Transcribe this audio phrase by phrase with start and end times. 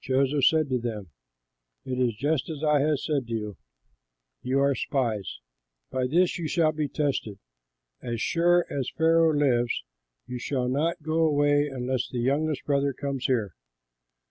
[0.00, 1.10] Joseph said to them,
[1.84, 3.56] "It is just as I said to you,
[4.40, 5.40] 'You are spies.'
[5.90, 7.38] By this you shall be tested:
[8.00, 9.82] as sure as Pharaoh lives
[10.26, 13.52] you shall not go away unless your youngest brother comes here.